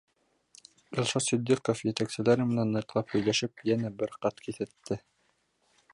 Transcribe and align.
Илшат 1.01 1.25
Ситдиҡов 1.27 1.83
етәкселәре 1.89 2.47
менән 2.53 2.73
ныҡлап 2.77 3.15
һөйләшеп, 3.17 3.65
йәнә 3.71 3.95
бер 4.01 4.19
ҡат 4.27 4.43
киҫәтте. 4.49 4.99